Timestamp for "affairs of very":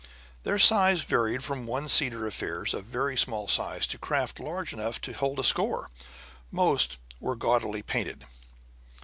2.25-3.15